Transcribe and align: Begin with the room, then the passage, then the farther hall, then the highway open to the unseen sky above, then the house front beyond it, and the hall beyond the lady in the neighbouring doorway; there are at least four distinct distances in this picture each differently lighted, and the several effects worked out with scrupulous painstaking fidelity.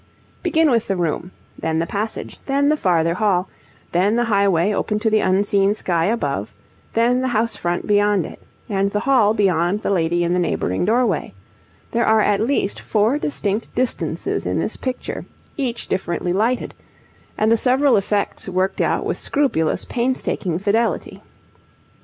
Begin 0.41 0.71
with 0.71 0.87
the 0.87 0.95
room, 0.95 1.31
then 1.59 1.77
the 1.77 1.85
passage, 1.85 2.39
then 2.47 2.69
the 2.69 2.75
farther 2.75 3.13
hall, 3.13 3.47
then 3.91 4.15
the 4.15 4.23
highway 4.23 4.73
open 4.73 4.97
to 4.97 5.11
the 5.11 5.19
unseen 5.19 5.75
sky 5.75 6.05
above, 6.05 6.51
then 6.93 7.21
the 7.21 7.27
house 7.27 7.55
front 7.55 7.85
beyond 7.85 8.25
it, 8.25 8.41
and 8.67 8.89
the 8.89 9.01
hall 9.01 9.35
beyond 9.35 9.83
the 9.83 9.91
lady 9.91 10.23
in 10.23 10.33
the 10.33 10.39
neighbouring 10.39 10.85
doorway; 10.85 11.35
there 11.91 12.07
are 12.07 12.21
at 12.21 12.41
least 12.41 12.79
four 12.79 13.19
distinct 13.19 13.75
distances 13.75 14.47
in 14.47 14.57
this 14.57 14.75
picture 14.75 15.23
each 15.55 15.87
differently 15.87 16.33
lighted, 16.33 16.73
and 17.37 17.51
the 17.51 17.55
several 17.55 17.95
effects 17.95 18.49
worked 18.49 18.81
out 18.81 19.05
with 19.05 19.19
scrupulous 19.19 19.85
painstaking 19.85 20.57
fidelity. 20.57 21.21